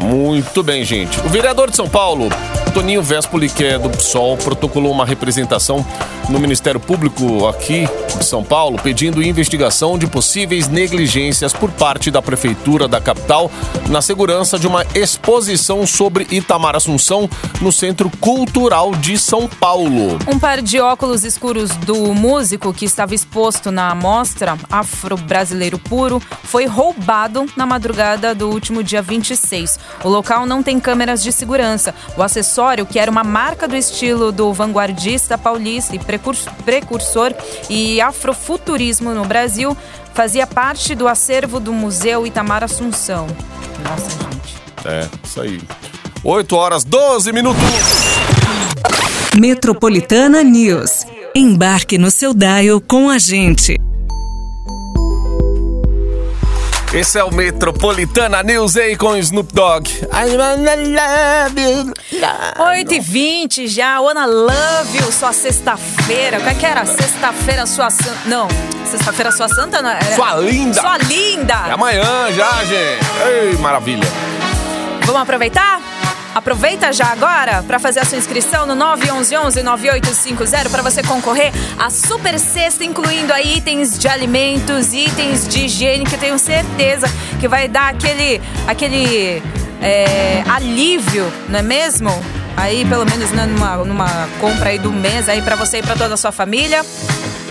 Muito 0.00 0.62
bem, 0.62 0.84
gente. 0.84 1.18
O 1.20 1.28
vereador 1.28 1.70
de 1.70 1.76
São 1.76 1.88
Paulo, 1.88 2.28
Toninho 2.74 3.02
Vespoli, 3.02 3.48
que 3.48 3.64
é 3.64 3.78
do 3.78 3.90
PSOL, 3.90 4.36
protocolou 4.36 4.90
uma 4.90 5.06
representação 5.06 5.84
no 6.28 6.38
Ministério 6.38 6.80
Público 6.80 7.46
aqui 7.46 7.88
de 8.18 8.24
São 8.24 8.42
Paulo, 8.42 8.78
pedindo 8.82 9.22
investigação 9.22 9.98
de 9.98 10.06
possíveis 10.06 10.68
negligências 10.68 11.52
por 11.52 11.70
parte 11.70 12.10
da 12.10 12.20
Prefeitura 12.20 12.88
da 12.88 13.00
capital 13.00 13.50
na 13.88 14.02
segurança 14.02 14.58
de 14.58 14.66
uma 14.66 14.84
exposição 14.94 15.86
sobre 15.86 16.26
Itamar 16.30 16.76
Assunção 16.76 17.27
no 17.60 17.70
Centro 17.72 18.10
Cultural 18.18 18.92
de 18.94 19.18
São 19.18 19.48
Paulo. 19.48 20.18
Um 20.26 20.38
par 20.38 20.60
de 20.62 20.80
óculos 20.80 21.24
escuros 21.24 21.70
do 21.76 22.14
músico 22.14 22.72
que 22.72 22.84
estava 22.84 23.14
exposto 23.14 23.70
na 23.70 23.90
amostra 23.90 24.56
Afro-Brasileiro 24.70 25.78
Puro 25.78 26.20
foi 26.44 26.66
roubado 26.66 27.46
na 27.56 27.64
madrugada 27.66 28.34
do 28.34 28.48
último 28.50 28.82
dia 28.82 29.00
26. 29.02 29.78
O 30.04 30.08
local 30.08 30.46
não 30.46 30.62
tem 30.62 30.78
câmeras 30.78 31.22
de 31.22 31.32
segurança. 31.32 31.94
O 32.16 32.22
acessório, 32.22 32.86
que 32.86 32.98
era 32.98 33.10
uma 33.10 33.24
marca 33.24 33.66
do 33.66 33.76
estilo 33.76 34.30
do 34.32 34.52
vanguardista 34.52 35.36
paulista 35.38 35.94
e 35.94 35.98
precurs- 35.98 36.46
precursor 36.64 37.32
e 37.68 38.00
afrofuturismo 38.00 39.12
no 39.14 39.24
Brasil, 39.24 39.76
fazia 40.14 40.46
parte 40.46 40.94
do 40.94 41.06
acervo 41.08 41.60
do 41.60 41.72
Museu 41.72 42.26
Itamar 42.26 42.64
Assunção. 42.64 43.26
Nossa, 43.82 44.10
gente. 44.10 44.56
É, 44.84 45.08
isso 45.24 45.40
aí. 45.40 45.60
8 46.22 46.56
horas 46.56 46.84
12 46.84 47.32
minutos. 47.32 47.62
Metropolitana 49.38 50.42
News. 50.42 51.06
Embarque 51.34 51.96
no 51.96 52.10
seu 52.10 52.34
dial 52.34 52.80
com 52.80 53.08
a 53.08 53.18
gente. 53.18 53.76
Esse 56.92 57.18
é 57.18 57.24
o 57.24 57.32
Metropolitana 57.32 58.42
News 58.42 58.76
aí 58.76 58.96
com 58.96 59.14
Snoop 59.16 59.52
Dogg. 59.54 59.88
I 59.90 60.36
wanna 60.36 60.74
love 60.74 61.60
you. 61.60 61.92
8 62.58 62.94
e 62.94 63.00
20 63.00 63.68
já, 63.68 64.00
Wanna 64.00 64.24
Love 64.26 64.96
You, 64.96 65.12
sua 65.12 65.32
sexta-feira. 65.34 66.40
Qual 66.40 66.48
é 66.48 66.54
que 66.54 66.64
era? 66.64 66.86
Sexta-feira, 66.86 67.66
sua 67.66 67.90
santa. 67.90 68.16
Não, 68.24 68.48
sexta-feira, 68.90 69.30
sua 69.30 69.48
santa 69.48 69.82
não 69.82 69.90
era. 69.90 70.14
Sua 70.16 70.36
linda. 70.36 70.80
Sua 70.80 70.96
linda. 70.96 71.64
É 71.68 71.72
amanhã 71.72 72.32
já, 72.32 72.64
gente. 72.64 73.06
Ei, 73.26 73.56
maravilha. 73.58 74.08
Vamos 75.02 75.22
aproveitar? 75.22 75.80
Aproveita 76.34 76.92
já 76.92 77.06
agora 77.06 77.62
para 77.62 77.78
fazer 77.78 78.00
a 78.00 78.04
sua 78.04 78.18
inscrição 78.18 78.66
no 78.66 78.74
911-9850 78.76 80.70
para 80.70 80.82
você 80.82 81.02
concorrer 81.02 81.52
à 81.78 81.90
super 81.90 82.38
cesta, 82.38 82.84
incluindo 82.84 83.32
aí 83.32 83.58
itens 83.58 83.98
de 83.98 84.06
alimentos, 84.08 84.92
itens 84.92 85.48
de 85.48 85.64
higiene, 85.64 86.04
que 86.04 86.14
eu 86.14 86.18
tenho 86.18 86.38
certeza 86.38 87.06
que 87.40 87.48
vai 87.48 87.68
dar 87.68 87.88
aquele, 87.88 88.40
aquele 88.66 89.42
é, 89.80 90.42
alívio, 90.48 91.32
não 91.48 91.58
é 91.58 91.62
mesmo? 91.62 92.10
Aí, 92.56 92.84
pelo 92.84 93.06
menos 93.06 93.30
né, 93.30 93.46
numa, 93.46 93.76
numa 93.76 94.28
compra 94.40 94.70
aí 94.70 94.78
do 94.78 94.92
mês 94.92 95.28
aí 95.28 95.40
para 95.40 95.54
você 95.54 95.78
e 95.78 95.82
para 95.82 95.94
toda 95.94 96.14
a 96.14 96.16
sua 96.16 96.32
família. 96.32 96.84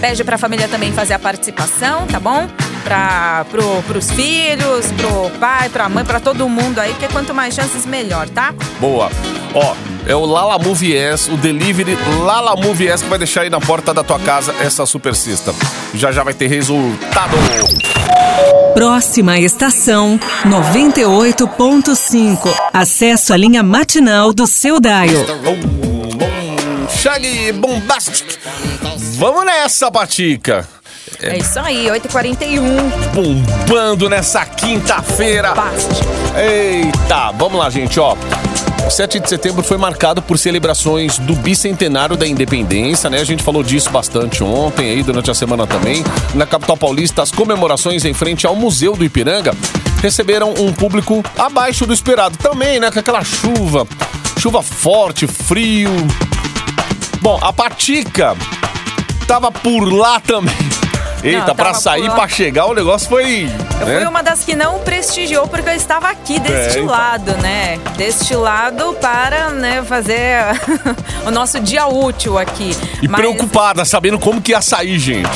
Pede 0.01 0.23
pra 0.23 0.37
família 0.37 0.67
também 0.67 0.91
fazer 0.91 1.13
a 1.13 1.19
participação, 1.19 2.05
tá 2.05 2.19
bom? 2.19 2.47
Pra, 2.83 3.45
pro, 3.51 3.81
pros 3.83 4.09
filhos, 4.11 4.91
pro 4.93 5.29
pai, 5.39 5.69
pra 5.69 5.89
mãe, 5.89 6.05
pra 6.05 6.19
todo 6.19 6.47
mundo 6.47 6.79
aí, 6.79 6.93
que 6.93 7.07
quanto 7.07 7.33
mais 7.33 7.53
chances, 7.53 7.85
melhor, 7.85 8.29
tá? 8.29 8.53
Boa. 8.79 9.11
Ó, 9.53 9.75
é 10.05 10.15
o 10.15 10.25
Lala 10.25 10.57
Movies, 10.57 11.27
o 11.27 11.35
delivery 11.37 11.97
Lala 12.21 12.55
Movies 12.55 13.01
que 13.01 13.09
vai 13.09 13.17
deixar 13.17 13.41
aí 13.41 13.49
na 13.49 13.59
porta 13.59 13.93
da 13.93 14.03
tua 14.03 14.19
casa 14.19 14.53
essa 14.61 14.85
super 14.85 15.15
cesta. 15.15 15.53
Já 15.93 16.11
já 16.11 16.23
vai 16.23 16.33
ter 16.33 16.47
resultado. 16.47 17.35
Próxima 18.73 19.39
estação 19.39 20.19
98.5. 20.45 22.53
Acesso 22.71 23.33
à 23.33 23.37
linha 23.37 23.63
matinal 23.63 24.31
do 24.31 24.45
seu 24.45 24.79
Daio. 24.79 25.25
Bom, 25.43 25.57
bom, 26.15 26.87
Shaggy 26.87 27.51
Bombastic. 27.53 28.37
Vamos 29.17 29.45
nessa, 29.45 29.91
Patica. 29.91 30.76
É 31.21 31.37
isso 31.37 31.59
aí, 31.59 31.87
8h41. 31.87 32.61
Bombando 33.13 34.09
nessa 34.09 34.45
quinta-feira. 34.45 35.53
Eita, 36.35 37.31
vamos 37.31 37.59
lá, 37.59 37.69
gente, 37.69 37.99
ó. 37.99 38.15
O 38.85 38.89
7 38.89 39.19
de 39.19 39.27
setembro 39.27 39.63
foi 39.63 39.77
marcado 39.77 40.21
por 40.21 40.37
celebrações 40.37 41.17
do 41.19 41.35
bicentenário 41.35 42.15
da 42.15 42.25
independência, 42.25 43.09
né? 43.09 43.19
A 43.19 43.23
gente 43.23 43.43
falou 43.43 43.61
disso 43.61 43.89
bastante 43.89 44.43
ontem, 44.43 44.91
aí 44.91 45.03
durante 45.03 45.29
a 45.29 45.33
semana 45.33 45.67
também. 45.67 46.03
Na 46.33 46.45
capital 46.45 46.77
paulista, 46.77 47.21
as 47.21 47.31
comemorações 47.31 48.05
em 48.05 48.13
frente 48.13 48.47
ao 48.47 48.55
Museu 48.55 48.95
do 48.95 49.03
Ipiranga 49.03 49.53
receberam 50.01 50.53
um 50.57 50.71
público 50.71 51.23
abaixo 51.37 51.85
do 51.85 51.93
esperado. 51.93 52.37
Também, 52.37 52.79
né? 52.79 52.89
Com 52.89 52.99
aquela 52.99 53.23
chuva, 53.23 53.85
chuva 54.39 54.61
forte, 54.61 55.27
frio. 55.27 55.91
Bom, 57.21 57.37
a 57.41 57.51
Patica 57.51 58.37
tava 59.27 59.51
por 59.51 59.91
lá 59.91 60.21
também. 60.21 60.66
Eita, 61.23 61.53
por 61.55 61.73
sair, 61.75 62.09
pra 62.11 62.27
chegar, 62.27 62.65
o 62.67 62.73
negócio 62.73 63.07
foi. 63.09 63.49
Eu 63.79 63.85
né? 63.87 63.97
fui 63.99 64.05
uma 64.07 64.21
das 64.21 64.43
que 64.43 64.55
não 64.55 64.79
prestigiou 64.79 65.47
porque 65.47 65.69
eu 65.69 65.73
estava 65.75 66.09
aqui 66.09 66.39
deste 66.39 66.77
É, 66.77 66.81
então. 66.81 66.85
lado, 66.85 67.31
né? 67.37 67.79
Deste 67.97 68.35
lado 68.35 68.93
para 69.01 69.49
né, 69.49 69.83
fazer 69.83 70.37
o 71.25 71.31
nosso 71.31 71.59
dia 71.59 71.87
útil 71.87 72.37
aqui. 72.37 72.75
E 73.01 73.07
Mas- 73.07 73.19
preocupada, 73.19 73.83
sabendo 73.83 74.19
como 74.19 74.41
que 74.41 74.51
ia 74.51 74.61
sair, 74.61 74.97
gente. 74.99 75.29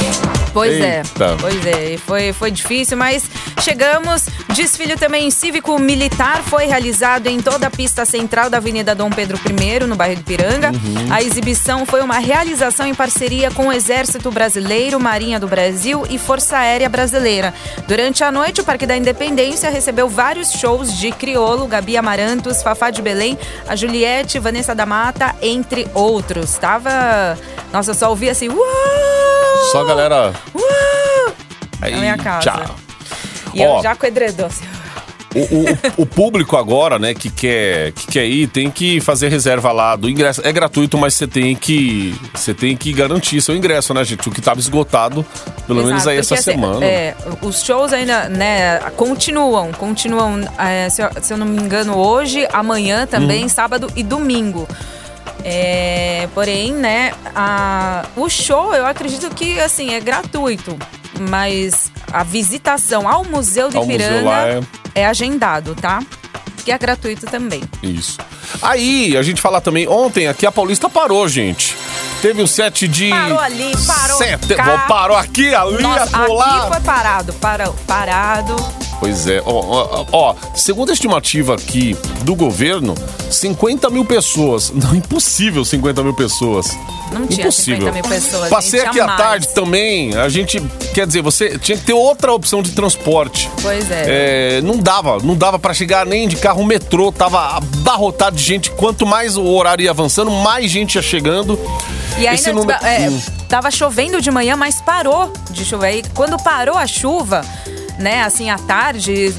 Pois 0.54 0.74
Eita. 0.74 0.86
é, 0.86 1.04
pois 1.40 1.66
é, 1.66 1.94
e 1.94 1.98
foi, 1.98 2.34
foi 2.34 2.52
difícil, 2.52 2.98
mas 2.98 3.24
chegamos. 3.62 4.26
Desfile 4.54 4.96
também 4.96 5.32
cívico-militar 5.32 6.44
foi 6.44 6.66
realizado 6.66 7.28
em 7.28 7.42
toda 7.42 7.68
a 7.68 7.70
pista 7.70 8.06
central 8.06 8.50
da 8.50 8.58
Avenida 8.58 8.94
Dom 8.94 9.10
Pedro 9.10 9.38
I, 9.38 9.86
no 9.86 9.96
bairro 9.96 10.16
de 10.16 10.24
Piranga. 10.24 10.72
Uhum. 10.72 11.14
A 11.14 11.22
exibição 11.22 11.86
foi 11.86 12.02
uma 12.02 12.20
realização 12.20 12.86
em 12.86 12.94
parceria 12.94 13.50
com 13.52 13.68
o 13.68 13.74
Exército 13.74 14.32
Brasileiro, 14.32 15.00
Marinha 15.00 15.40
do 15.40 15.48
Brasil 15.48 16.04
e 16.10 16.18
Força 16.18 16.58
Aérea 16.58 16.90
Brasileira. 16.90 17.54
Durante 17.88 18.24
a 18.24 18.32
noite, 18.32 18.62
o 18.62 18.64
Parque 18.64 18.86
da 18.86 18.96
Independência 18.96 19.70
recebeu 19.70 20.10
vários 20.10 20.52
shows 20.52 20.98
de 20.98 21.12
Criolo, 21.12 21.68
Gabi 21.68 21.98
Amarantos, 21.98 22.62
Fafá 22.62 22.90
de 22.90 23.02
Belém, 23.02 23.38
a 23.68 23.76
Juliette, 23.76 24.40
Vanessa 24.40 24.76
da 24.76 24.86
Mata, 24.86 25.36
entre 25.42 25.88
outros. 25.94 26.58
Tava. 26.58 27.38
Nossa, 27.72 27.92
eu 27.92 27.96
só 27.96 28.10
ouvi 28.10 28.30
assim. 28.30 28.50
Uau! 28.50 29.21
Só 29.72 29.82
a 29.82 29.86
galera. 29.86 30.34
Uh! 30.56 31.32
Aí, 31.82 31.92
Na 31.94 31.98
minha 32.00 32.18
casa. 32.18 32.42
tchau. 32.52 32.76
E 33.54 33.62
Ó. 33.66 33.78
eu 33.78 33.84
já 33.84 33.96
com 33.96 34.06
o 34.06 34.08
edredom. 34.08 34.46
assim. 34.46 34.66
O, 35.34 35.40
o- 35.40 36.02
o 36.04 36.06
público 36.06 36.58
agora, 36.58 37.00
né, 37.00 37.14
que 37.14 37.30
quer, 37.30 37.94
que 37.94 38.06
quer 38.08 38.26
ir, 38.26 38.48
tem 38.48 38.70
que 38.70 39.00
fazer 39.00 39.30
reserva 39.30 39.72
lá 39.72 39.96
do 39.96 40.10
ingresso. 40.10 40.42
É 40.46 40.52
gratuito, 40.52 40.98
mas 40.98 41.14
você 41.14 41.26
tem 41.26 41.56
que. 41.56 42.14
Você 42.34 42.54
tem 42.54 42.76
que 42.76 42.92
garantir 42.92 43.42
seu 43.42 43.56
ingresso, 43.56 43.94
né, 43.94 44.04
gente? 44.04 44.28
O 44.28 44.32
que 44.32 44.42
tava 44.42 44.60
esgotado, 44.60 45.26
pelo 45.66 45.80
menos 45.86 46.02
Exato, 46.02 46.10
aí 46.10 46.18
essa 46.18 46.34
assim, 46.34 46.44
semana. 46.44 46.86
é, 46.86 47.16
os 47.42 47.64
shows 47.64 47.94
ainda, 47.94 48.28
né, 48.28 48.80
continuam. 48.98 49.72
Continuam, 49.72 50.42
é, 50.58 50.90
se, 50.90 51.02
eu, 51.02 51.10
se 51.22 51.32
eu 51.34 51.38
não 51.38 51.46
me 51.46 51.62
engano, 51.62 51.96
hoje, 51.98 52.46
amanhã 52.52 53.08
também, 53.08 53.48
sábado 53.48 53.90
e 53.96 54.04
domingo. 54.04 54.68
É, 55.44 56.28
porém, 56.34 56.74
né, 56.74 57.14
a- 57.36 58.06
o 58.16 58.30
show 58.30 58.74
eu 58.76 58.86
acredito 58.86 59.34
que 59.34 59.60
assim 59.60 59.94
é 59.94 60.00
gratuito, 60.00 60.78
mas 61.20 61.92
a 62.12 62.24
visitação 62.24 63.08
ao 63.08 63.24
Museu 63.26 63.70
de 63.70 63.78
Ao 63.78 63.84
Ipiranga 63.84 64.32
é- 64.96 65.02
é 65.02 65.06
agendado, 65.08 65.74
tá? 65.76 66.00
Que 66.64 66.72
é 66.72 66.78
gratuito 66.78 67.26
também. 67.26 67.64
Isso. 67.82 68.20
Aí, 68.62 69.18
a 69.18 69.24
gente 69.24 69.42
fala 69.42 69.60
também, 69.60 69.88
ontem 69.88 70.28
aqui 70.28 70.46
a 70.46 70.52
Paulista 70.52 70.88
parou, 70.90 71.28
gente. 71.28 71.76
Teve 72.22 72.44
o 72.44 72.48
set 72.48 72.88
de. 72.88 73.10
Parou 73.10 73.40
ali, 73.40 73.72
parou 73.88 74.18
Sete... 74.20 74.54
cá. 74.54 74.86
Parou 74.88 75.18
aqui, 75.18 75.56
ali, 75.56 75.82
Nossa, 75.82 76.18
acolá. 76.18 76.58
aqui 76.58 76.68
foi 76.68 76.82
parado, 76.82 77.34
parou, 77.34 77.74
parado. 77.88 78.56
Pois 79.02 79.26
é, 79.28 79.42
ó, 79.44 79.52
ó, 79.52 80.06
ó, 80.12 80.36
segundo 80.56 80.92
a 80.92 80.94
estimativa 80.94 81.56
aqui 81.56 81.98
do 82.22 82.36
governo, 82.36 82.94
50 83.32 83.90
mil 83.90 84.06
pessoas. 84.06 84.70
Não, 84.74 84.94
impossível 84.96 85.66
50 85.66 86.04
mil 86.04 86.14
pessoas. 86.14 86.78
Não 87.12 87.26
tinha 87.26 87.42
impossível. 87.42 87.88
50 87.88 87.94
mil 87.94 88.04
pessoas, 88.04 88.50
Passei 88.50 88.80
aqui 88.82 89.00
à 89.00 89.08
tarde 89.18 89.48
também, 89.50 90.16
a 90.16 90.30
gente, 90.30 90.62
quer 90.94 91.08
dizer, 91.08 91.24
você 91.24 91.58
tinha 91.58 91.78
que 91.78 91.84
ter 91.84 91.94
outra 91.94 92.32
opção 92.32 92.62
de 92.62 92.72
transporte. 92.74 93.50
Pois 93.62 93.90
é. 93.90 94.58
É, 94.58 94.62
não 94.62 94.78
dava, 94.78 95.18
não 95.24 95.36
dava 95.36 95.58
pra 95.58 95.74
chegar 95.74 96.06
nem 96.06 96.28
de 96.28 96.36
carro, 96.36 96.62
o 96.62 96.66
metrô 96.66 97.12
tava 97.12 97.58
abarrotado 97.58 98.36
de 98.36 98.44
gente. 98.44 98.70
Quanto 98.70 99.04
mais 99.06 99.36
o 99.36 99.44
horário 99.46 99.84
ia 99.84 99.90
avançando, 99.90 100.30
mais 100.30 100.70
gente 100.70 100.96
ia 100.96 101.02
chegando. 101.02 101.60
E 102.20 102.28
ainda 102.28 102.34
Esse 102.36 102.54
número- 102.54 102.86
é, 102.86 103.10
Hum. 103.10 103.20
tava 103.50 103.72
chovendo 103.72 104.22
de 104.22 104.30
manhã, 104.30 104.56
mas 104.56 104.80
parou 104.80 105.34
de 105.50 105.66
chover. 105.66 105.96
E 105.98 106.04
quando 106.14 106.38
parou 106.44 106.78
a 106.78 106.86
chuva, 106.86 107.42
né, 108.02 108.24
assim, 108.24 108.50
à 108.50 108.58
tarde, 108.58 109.34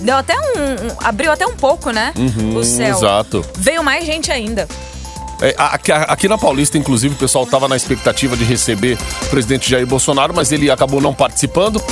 deu 0.00 0.16
até 0.16 0.34
um. 0.38 0.42
um- 0.42 0.96
abriu 1.04 1.30
até 1.32 1.46
um 1.46 1.54
pouco, 1.54 1.90
né? 1.90 2.14
o 2.56 2.64
céu. 2.64 2.86
Uhum, 2.86 2.92
exato. 2.96 3.44
Veio 3.58 3.84
mais 3.84 4.06
gente 4.06 4.32
ainda. 4.32 4.66
É, 5.42 5.54
aqui, 5.56 5.90
aqui 5.90 6.28
na 6.28 6.36
Paulista, 6.36 6.76
inclusive, 6.76 7.14
o 7.14 7.18
pessoal 7.18 7.44
estava 7.44 7.66
na 7.66 7.74
expectativa 7.76 8.36
de 8.36 8.44
receber 8.44 8.98
o 9.22 9.26
presidente 9.26 9.70
Jair 9.70 9.86
Bolsonaro, 9.86 10.34
mas 10.34 10.52
ele 10.52 10.70
acabou 10.70 11.00
não 11.00 11.14
participando. 11.14 11.82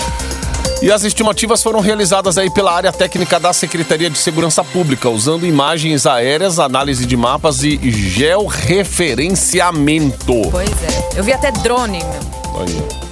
E 0.81 0.93
as 0.93 1.03
estimativas 1.03 1.61
foram 1.63 1.81
realizadas 1.81 2.39
aí 2.39 2.49
pela 2.51 2.73
área 2.73 2.93
técnica 2.93 3.41
da 3.41 3.53
Secretaria 3.53 4.09
de 4.09 4.17
Segurança 4.19 4.63
Pública, 4.63 5.09
usando 5.09 5.45
imagens 5.47 6.07
aéreas, 6.07 6.61
análise 6.61 7.05
de 7.05 7.17
mapas 7.17 7.65
e 7.65 7.77
georreferenciamento. 7.91 10.43
Pois 10.51 10.69
é. 10.69 11.19
Eu 11.19 11.25
vi 11.25 11.33
até 11.33 11.51
drone, 11.51 11.99
meu. 11.99 12.61
Aí. 12.61 13.08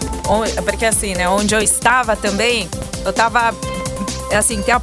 Porque 0.65 0.85
assim, 0.85 1.15
né, 1.15 1.29
onde 1.29 1.55
eu 1.55 1.61
estava 1.61 2.17
também, 2.17 2.69
eu 3.05 3.13
tava. 3.13 3.55
Assim, 4.37 4.61
tem 4.63 4.75
a- 4.75 4.81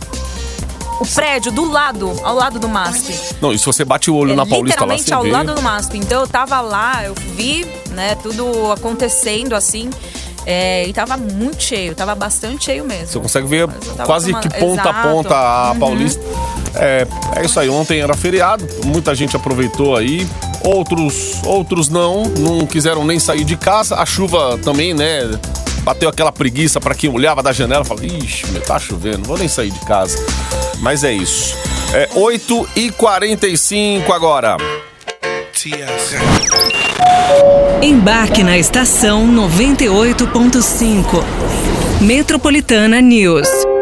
o 0.99 1.05
prédio 1.05 1.51
do 1.51 1.69
lado, 1.69 2.13
ao 2.23 2.35
lado 2.35 2.59
do 2.59 2.69
MASP. 2.69 3.13
Não, 3.41 3.51
e 3.51 3.59
se 3.59 3.65
você 3.65 3.83
bate 3.83 4.09
o 4.09 4.15
olho 4.15 4.31
É 4.33 4.35
na 4.35 4.45
Paulista 4.45 4.85
lá, 4.85 4.95
literalmente 4.95 5.13
ao 5.13 5.23
vê. 5.23 5.31
lado 5.31 5.55
do 5.55 5.61
MASP. 5.61 5.97
Então 5.97 6.21
eu 6.21 6.27
tava 6.27 6.61
lá, 6.61 7.03
eu 7.03 7.13
vi, 7.35 7.65
né, 7.89 8.15
tudo 8.21 8.71
acontecendo 8.71 9.53
assim. 9.53 9.89
é, 10.45 10.85
e 10.85 10.91
tava 10.91 11.15
muito 11.15 11.63
cheio, 11.63 11.95
tava 11.95 12.13
bastante 12.15 12.65
cheio 12.65 12.83
mesmo. 12.83 13.07
Você 13.07 13.17
consegue 13.17 13.47
ver 13.47 13.65
quase 14.05 14.27
tomando- 14.27 14.41
que 14.41 14.59
ponta 14.59 14.81
a 14.81 14.91
Exato. 14.91 15.07
ponta 15.07 15.35
a 15.37 15.71
Uhum. 15.71 15.79
Paulista. 15.79 16.21
É, 16.75 17.07
é 17.37 17.45
isso 17.45 17.57
aí. 17.61 17.69
Ontem 17.69 18.01
era 18.01 18.13
feriado, 18.13 18.67
muita 18.83 19.15
gente 19.15 19.37
aproveitou 19.37 19.95
aí. 19.95 20.27
Outros, 20.63 21.41
outros 21.45 21.89
não, 21.89 22.23
não 22.23 22.65
quiseram 22.65 23.05
nem 23.05 23.19
sair 23.19 23.43
de 23.43 23.57
casa. 23.57 23.95
A 23.95 24.05
chuva 24.05 24.57
também, 24.59 24.93
né? 24.93 25.29
Bateu 25.83 26.07
aquela 26.07 26.31
preguiça 26.31 26.79
pra 26.79 26.95
quem 26.95 27.09
olhava 27.09 27.43
da 27.43 27.51
janela 27.51 27.83
falava: 27.83 28.05
Ixi, 28.05 28.45
tá 28.65 28.79
chovendo, 28.79 29.23
vou 29.27 29.37
nem 29.37 29.47
sair 29.47 29.71
de 29.71 29.79
casa. 29.81 30.17
Mas 30.79 31.03
é 31.03 31.11
isso. 31.11 31.55
É 31.93 32.09
8 32.15 32.69
e 32.75 32.91
45 32.91 34.11
agora. 34.13 34.57
Embarque 37.81 38.43
na 38.43 38.57
estação 38.57 39.27
98.5. 39.27 41.23
Metropolitana 42.01 43.01
News. 43.01 43.72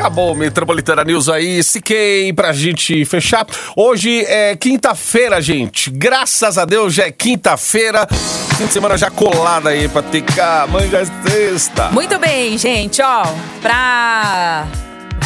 Acabou 0.00 0.34
Metropolitana 0.34 1.04
News 1.04 1.28
aí, 1.28 1.62
Siquei, 1.62 2.32
pra 2.32 2.54
gente 2.54 3.04
fechar. 3.04 3.46
Hoje 3.76 4.24
é 4.24 4.56
quinta-feira, 4.56 5.42
gente. 5.42 5.90
Graças 5.90 6.56
a 6.56 6.64
Deus 6.64 6.94
já 6.94 7.04
é 7.04 7.10
quinta-feira. 7.10 8.08
Fim 8.56 8.64
de 8.64 8.72
semana 8.72 8.96
já 8.96 9.10
colada 9.10 9.68
aí 9.68 9.90
pra 9.90 10.00
ter. 10.00 10.24
Amanhã 10.62 10.88
já 10.88 11.00
é 11.00 11.04
sexta. 11.04 11.90
Muito 11.90 12.18
bem, 12.18 12.56
gente, 12.56 13.02
ó, 13.02 13.24
pra 13.60 14.66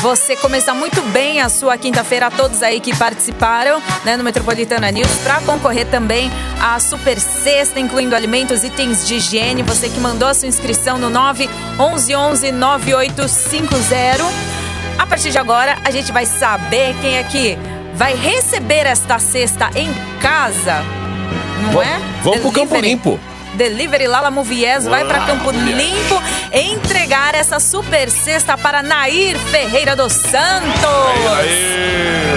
você 0.03 0.35
começar 0.35 0.75
muito 0.75 1.01
bem 1.13 1.41
a 1.41 1.49
sua 1.49 1.79
quinta-feira, 1.79 2.27
a 2.27 2.31
todos 2.33 2.61
aí 2.61 2.81
que 2.81 2.93
participaram 2.97 3.81
né, 4.05 4.17
no 4.17 4.25
Metropolitana 4.25 4.91
News, 4.91 5.07
para 5.23 5.41
concorrer 5.43 5.87
também 5.87 6.33
à 6.61 6.81
Super 6.81 7.21
Sexta, 7.21 7.79
incluindo 7.79 8.17
alimentos, 8.17 8.65
itens 8.65 9.07
de 9.07 9.15
higiene. 9.15 9.63
Você 9.63 9.89
que 9.89 10.01
mandou 10.01 10.27
a 10.27 10.35
sua 10.35 10.49
inscrição 10.49 10.99
no 10.99 11.09
911 11.09 12.51
9850. 12.51 14.54
A 15.05 15.07
partir 15.07 15.31
de 15.31 15.39
agora, 15.39 15.77
a 15.85 15.91
gente 15.91 16.11
vai 16.11 16.25
saber 16.25 16.97
quem 17.03 17.19
é 17.19 17.23
que 17.25 17.59
vai 17.95 18.15
receber 18.15 18.87
esta 18.87 19.19
cesta 19.19 19.69
em 19.77 19.93
casa. 20.19 20.83
Não 21.61 21.83
é? 21.83 22.01
Vamos 22.23 22.41
pro 22.41 22.51
Campo. 22.51 22.81
Limpo. 22.81 23.21
Delivery 23.53 24.07
Lala 24.09 24.31
Movies 24.31 24.87
vai 24.87 25.05
para 25.05 25.21
Campo 25.27 25.51
Limpo 25.51 26.23
entregar 26.53 27.35
essa 27.35 27.61
super 27.61 28.11
cesta 28.11 28.57
para 28.57 28.83
Nair 28.83 29.39
Ferreira 29.39 29.95
dos 29.95 30.15
Santos. 30.15 30.73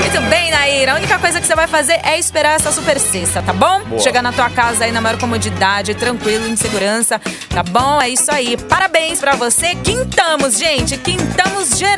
Muito 0.02 0.22
bem, 0.30 0.52
Nair. 0.52 0.90
A 0.90 0.96
única 0.96 1.18
coisa 1.18 1.40
que 1.40 1.48
você 1.48 1.56
vai 1.56 1.68
fazer 1.68 2.00
é 2.04 2.20
esperar 2.20 2.58
essa 2.58 2.72
super 2.72 3.00
cesta, 3.00 3.42
tá 3.42 3.54
bom? 3.54 3.82
Boa. 3.86 4.02
Chegar 4.02 4.22
na 4.22 4.32
tua 4.32 4.50
casa 4.50 4.84
aí 4.84 4.92
na 4.92 5.02
maior 5.02 5.18
comodidade, 5.18 5.96
tranquilo, 5.96 6.48
em 6.48 6.56
segurança, 6.56 7.20
tá 7.50 7.64
bom? 7.64 8.02
É 8.02 8.10
isso 8.10 8.30
aí. 8.30 8.58
Parabéns 8.58 9.20
pra 9.20 9.36
você. 9.36 9.74
Quintamos, 9.76 10.58
gente. 10.58 10.98
Quintamos 10.98 11.78
geral. 11.78 11.97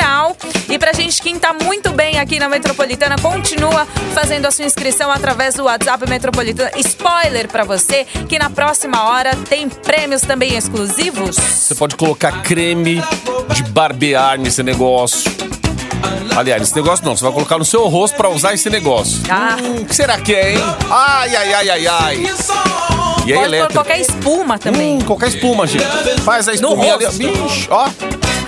E 0.69 0.77
pra 0.77 0.93
gente 0.93 1.21
quintar 1.21 1.53
muito 1.53 1.91
bem 1.91 2.19
aqui 2.19 2.39
na 2.39 2.47
Metropolitana, 2.49 3.15
continua 3.21 3.85
fazendo 4.13 4.45
a 4.45 4.51
sua 4.51 4.65
inscrição 4.65 5.11
através 5.11 5.55
do 5.55 5.63
WhatsApp 5.63 6.07
Metropolitana. 6.09 6.71
Spoiler 6.77 7.47
pra 7.47 7.63
você 7.63 8.05
que 8.27 8.37
na 8.37 8.49
próxima 8.49 9.03
hora 9.09 9.35
tem 9.47 9.67
prêmios 9.69 10.21
também 10.21 10.55
exclusivos. 10.55 11.35
Você 11.35 11.75
pode 11.75 11.95
colocar 11.95 12.41
creme 12.43 13.01
de 13.53 13.63
barbear 13.63 14.37
nesse 14.39 14.61
negócio. 14.63 15.31
Aliás, 16.35 16.61
esse 16.61 16.75
negócio 16.75 17.03
não, 17.03 17.17
você 17.17 17.23
vai 17.23 17.33
colocar 17.33 17.57
no 17.57 17.65
seu 17.65 17.87
rosto 17.87 18.15
pra 18.15 18.29
usar 18.29 18.53
esse 18.53 18.69
negócio. 18.69 19.19
Ah. 19.29 19.57
Hum, 19.61 19.81
o 19.81 19.85
que 19.85 19.95
será 19.95 20.17
que 20.19 20.33
é, 20.33 20.53
hein? 20.53 20.59
Ai, 20.89 21.35
ai, 21.35 21.53
ai, 21.53 21.69
ai, 21.69 21.87
ai. 21.87 22.17
E 23.25 23.31
é 23.33 23.35
Pode 23.35 23.47
elétrico. 23.47 23.73
qualquer 23.73 23.99
espuma 23.99 24.57
também. 24.57 24.97
Hum, 24.97 25.01
qualquer 25.01 25.27
espuma, 25.29 25.67
gente. 25.67 25.85
Faz 26.23 26.47
a 26.47 26.53
espuminha 26.53 26.93
ali. 26.93 27.05
Vixe, 27.07 27.67
ó. 27.69 27.89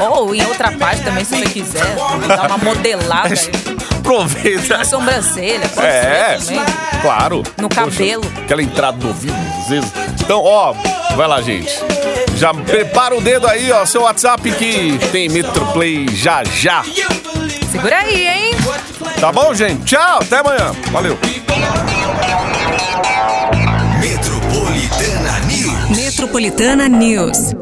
Ou 0.09 0.33
em 0.35 0.43
outra 0.45 0.71
parte 0.71 1.01
também, 1.03 1.23
se 1.23 1.35
você 1.35 1.45
quiser. 1.49 1.95
Dar 2.27 2.47
uma 2.47 2.57
modelada 2.57 3.29
aí. 3.33 3.51
Aproveita. 3.99 4.77
Na 4.79 4.85
sobrancelha, 4.85 5.69
pode 5.69 5.87
É, 5.87 6.37
ser 6.39 6.55
também. 6.55 6.65
claro. 7.01 7.43
No 7.57 7.69
Poxa, 7.69 7.81
cabelo. 7.91 8.23
aquela 8.43 8.61
entrada 8.63 8.97
no 8.99 9.07
ouvido, 9.09 9.35
às 9.61 9.69
vezes. 9.69 9.91
Então, 10.19 10.41
ó, 10.43 10.73
vai 11.15 11.27
lá, 11.27 11.41
gente. 11.41 11.71
Já 12.37 12.53
prepara 12.53 13.15
o 13.15 13.21
dedo 13.21 13.47
aí, 13.47 13.71
ó, 13.71 13.85
seu 13.85 14.01
WhatsApp 14.01 14.51
que 14.51 14.97
tem 15.11 15.29
Metroplay 15.29 16.07
já 16.15 16.43
já. 16.43 16.83
Segura 17.71 17.97
aí, 17.99 18.27
hein? 18.27 18.55
Tá 19.19 19.31
bom, 19.31 19.53
gente? 19.53 19.83
Tchau, 19.85 20.19
até 20.21 20.39
amanhã. 20.39 20.71
Valeu. 20.91 21.17
Metropolitana 23.99 25.39
News. 25.47 25.97
Metropolitana 25.97 26.87
News. 26.89 27.60